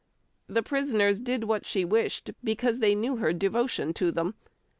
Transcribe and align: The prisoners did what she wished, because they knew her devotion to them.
The 0.47 0.63
prisoners 0.63 1.21
did 1.21 1.43
what 1.43 1.63
she 1.63 1.85
wished, 1.85 2.31
because 2.43 2.79
they 2.79 2.95
knew 2.95 3.17
her 3.17 3.33
devotion 3.33 3.93
to 3.93 4.11
them. 4.11 4.33